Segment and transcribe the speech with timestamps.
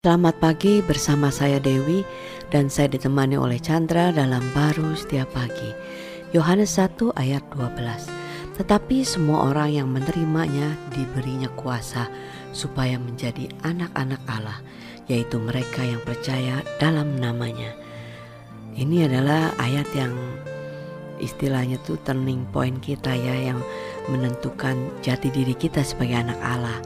[0.00, 2.00] Selamat pagi bersama saya Dewi
[2.48, 5.76] dan saya ditemani oleh Chandra dalam baru setiap pagi.
[6.32, 8.08] Yohanes 1 ayat 12.
[8.56, 12.08] Tetapi semua orang yang menerimanya diberinya kuasa
[12.56, 14.64] supaya menjadi anak-anak Allah,
[15.04, 17.76] yaitu mereka yang percaya dalam namanya.
[18.72, 20.16] Ini adalah ayat yang
[21.20, 23.60] istilahnya tuh turning point kita ya yang
[24.08, 26.80] menentukan jati diri kita sebagai anak Allah.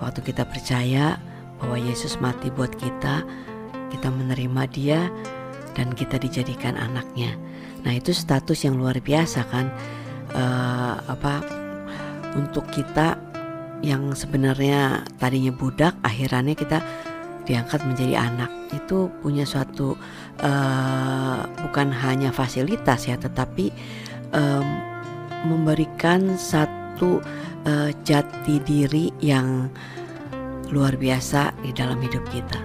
[0.00, 1.20] Waktu kita percaya
[1.60, 3.22] bahwa Yesus mati buat kita,
[3.92, 5.00] kita menerima Dia
[5.76, 7.36] dan kita dijadikan anaknya.
[7.84, 9.68] Nah itu status yang luar biasa kan,
[10.34, 11.44] uh, apa
[12.36, 13.16] untuk kita
[13.80, 16.78] yang sebenarnya tadinya budak, akhirnya kita
[17.48, 19.96] diangkat menjadi anak itu punya suatu
[20.44, 23.72] uh, bukan hanya fasilitas ya, tetapi
[24.36, 24.66] um,
[25.48, 27.24] memberikan satu
[27.64, 29.72] uh, jati diri yang
[30.70, 32.58] luar biasa di dalam hidup kita.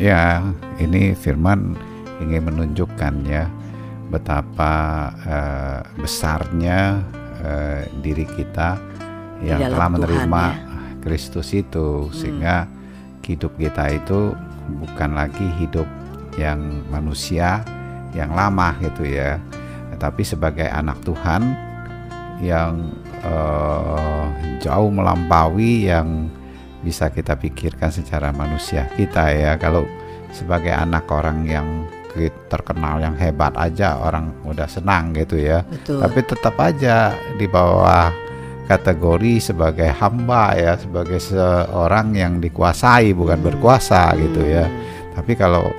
[0.00, 0.40] Ya,
[0.80, 1.76] ini firman
[2.24, 3.44] ingin menunjukkan ya
[4.08, 7.00] betapa uh, besarnya
[7.44, 8.80] uh, diri kita
[9.44, 10.60] yang telah menerima ya.
[11.04, 12.12] Kristus itu hmm.
[12.12, 12.56] sehingga
[13.24, 14.32] hidup kita itu
[14.80, 15.86] bukan lagi hidup
[16.40, 17.60] yang manusia
[18.12, 19.40] yang lama gitu ya,
[19.96, 21.56] tetapi sebagai anak Tuhan
[22.44, 22.92] yang
[23.24, 24.28] uh,
[24.60, 26.28] jauh melampaui yang
[26.82, 29.86] bisa kita pikirkan secara manusia kita ya kalau
[30.34, 31.68] sebagai anak orang yang
[32.52, 36.04] terkenal yang hebat aja orang udah senang gitu ya Betul.
[36.04, 38.12] tapi tetap aja di bawah
[38.68, 43.46] kategori sebagai hamba ya sebagai seorang yang dikuasai bukan hmm.
[43.48, 45.16] berkuasa gitu ya hmm.
[45.16, 45.72] tapi kalau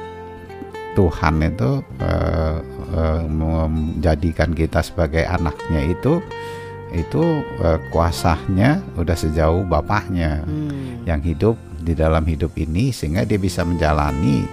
[0.93, 2.57] Tuhan itu uh,
[2.93, 6.21] uh, menjadikan kita sebagai anaknya itu
[6.94, 11.09] itu uh, kuasanya udah sejauh bapaknya hmm.
[11.09, 14.45] yang hidup di dalam hidup ini sehingga dia bisa menjalani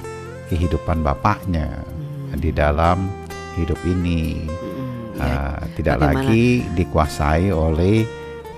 [0.48, 2.40] kehidupan bapaknya hmm.
[2.40, 3.12] di dalam
[3.60, 6.16] hidup ini hmm, uh, tidak Bagaimana?
[6.26, 8.08] lagi dikuasai oleh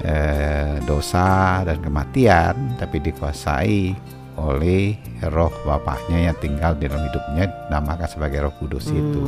[0.06, 3.98] uh, dosa dan kematian tapi dikuasai
[4.38, 4.96] oleh
[5.28, 8.96] roh bapaknya yang tinggal di dalam hidupnya namakan sebagai roh kudus hmm.
[8.96, 9.22] itu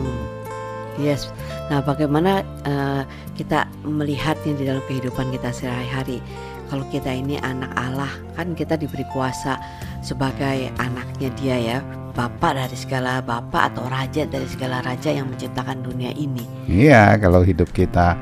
[1.01, 1.31] Yes.
[1.73, 3.03] Nah, bagaimana uh,
[3.35, 6.23] kita melihatnya di dalam kehidupan kita sehari-hari?
[6.71, 9.61] Kalau kita ini anak Allah, kan kita diberi kuasa
[10.01, 11.79] sebagai anaknya Dia ya,
[12.17, 16.43] bapak dari segala bapak atau raja dari segala raja yang menciptakan dunia ini.
[16.71, 18.17] Iya, kalau hidup kita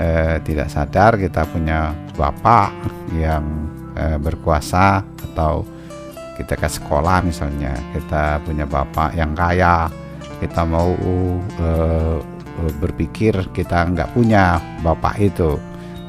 [0.00, 2.72] uh, tidak sadar kita punya bapak
[3.14, 3.44] yang
[3.94, 5.62] uh, berkuasa atau
[6.34, 9.86] kita ke sekolah misalnya, kita punya bapak yang kaya
[10.40, 10.94] kita mau
[11.60, 12.18] uh,
[12.78, 15.58] berpikir kita nggak punya bapak itu.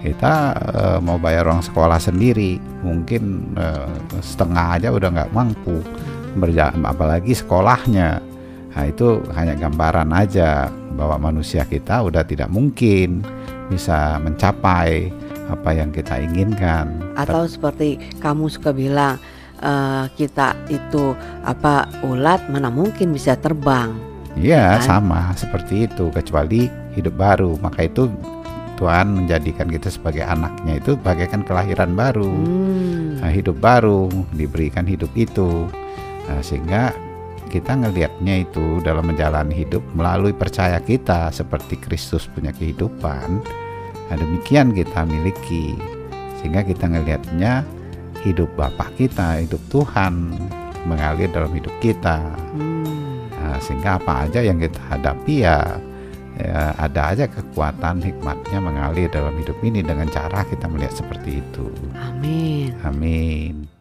[0.05, 2.61] Kita uh, mau bayar uang sekolah sendiri.
[2.85, 3.89] Mungkin uh,
[4.21, 5.81] setengah aja udah nggak mampu
[6.37, 8.21] berjalan apalagi sekolahnya.
[8.75, 13.25] Nah itu hanya gambaran aja bahwa manusia kita udah tidak mungkin
[13.71, 15.09] bisa mencapai
[15.49, 17.01] apa yang kita inginkan.
[17.17, 19.17] Atau seperti kamu suka bilang
[19.65, 24.83] uh, kita itu apa ulat mana mungkin bisa terbang Iya, kan?
[24.83, 27.55] sama seperti itu kecuali hidup baru.
[27.59, 28.11] Maka itu
[28.75, 32.27] Tuhan menjadikan kita sebagai anaknya itu bagaikan kelahiran baru.
[32.27, 33.23] Hmm.
[33.23, 35.71] Nah, hidup baru diberikan hidup itu.
[36.27, 36.91] Nah, sehingga
[37.47, 43.39] kita ngelihatnya itu dalam menjalani hidup melalui percaya kita seperti Kristus punya kehidupan.
[44.11, 45.79] Nah, demikian kita miliki.
[46.43, 47.63] Sehingga kita ngelihatnya
[48.27, 50.35] hidup Bapak kita, hidup Tuhan
[50.83, 52.19] mengalir dalam hidup kita.
[52.53, 53.04] Hmm.
[53.59, 55.77] Sehingga apa aja yang kita hadapi ya,
[56.39, 61.67] ya ada aja kekuatan hikmatnya mengalir dalam hidup ini dengan cara kita melihat seperti itu.
[61.95, 62.71] Amin.
[62.81, 63.74] Amin.